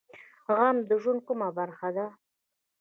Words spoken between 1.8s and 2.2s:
ده؟